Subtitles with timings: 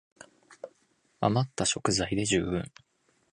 [1.19, 2.63] あまった食材で充分